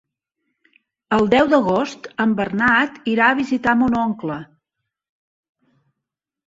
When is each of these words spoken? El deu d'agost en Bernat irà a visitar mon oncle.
El 1.17 1.29
deu 1.33 1.51
d'agost 1.51 2.09
en 2.27 2.33
Bernat 2.41 2.99
irà 3.13 3.29
a 3.35 3.39
visitar 3.43 3.79
mon 3.83 4.01
oncle. 4.09 4.43